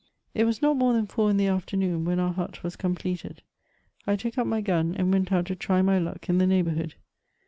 It 0.33 0.45
was 0.45 0.63
not 0.63 0.77
more 0.77 0.93
than 0.93 1.05
four 1.05 1.29
in 1.29 1.37
the 1.37 1.45
afternoon 1.45 2.05
when 2.05 2.19
our 2.19 2.33
hut 2.33 2.63
was 2.63 2.75
completed. 2.75 3.43
1 4.05 4.17
took 4.17 4.35
up 4.39 4.47
my 4.47 4.59
gun, 4.59 4.95
and 4.95 5.11
went 5.13 5.31
out 5.31 5.45
to 5.45 5.55
try 5.55 5.83
my 5.83 5.99
luck 5.99 6.27
in 6.27 6.39
the 6.39 6.47
neighbourhood. 6.47 6.95